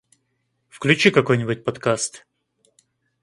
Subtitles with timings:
[0.67, 2.25] Включи какой-нибудь подкаст